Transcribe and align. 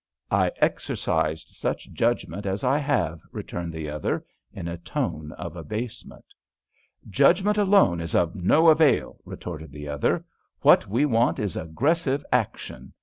"I 0.31 0.51
exercised 0.57 1.49
such 1.49 1.91
judgment 1.93 2.47
as 2.47 2.63
I 2.63 2.79
have," 2.79 3.19
returned 3.31 3.71
the 3.71 3.91
other, 3.91 4.25
in 4.51 4.67
a 4.67 4.77
tone 4.79 5.31
of 5.33 5.55
abasement. 5.55 6.25
"Judgment 7.07 7.59
alone 7.59 8.01
is 8.01 8.15
of 8.15 8.33
no 8.33 8.69
avail," 8.69 9.19
retorted 9.25 9.71
the 9.71 9.89
other. 9.89 10.25
"What 10.61 10.87
we 10.87 11.05
want 11.05 11.37
is 11.37 11.55
aggressive 11.55 12.25
action. 12.31 12.93